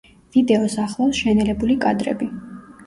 [0.37, 2.33] ვიდეოს ახლავს შენელებული კადრები.